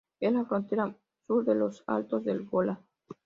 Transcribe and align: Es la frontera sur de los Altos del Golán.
Es 0.19 0.33
la 0.33 0.45
frontera 0.45 0.95
sur 1.27 1.45
de 1.45 1.53
los 1.53 1.83
Altos 1.85 2.23
del 2.25 2.45
Golán. 2.45 2.79